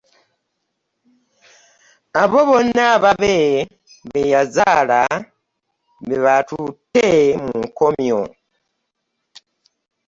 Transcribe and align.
Abo 2.21 2.39
bonna 2.49 2.83
ababe 2.95 3.35
be 4.09 4.21
yazaala 4.33 4.99
be 6.07 6.15
batutte 6.25 7.07
mu 7.43 7.55
nkomyo. 7.67 8.21